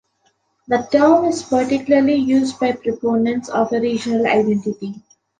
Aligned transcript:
The 0.67 0.79
term 0.91 1.25
is 1.25 1.43
particularly 1.43 2.15
used 2.15 2.59
by 2.59 2.71
proponents 2.71 3.49
of 3.49 3.71
a 3.71 3.79
regional 3.79 4.25
identity. 4.25 4.95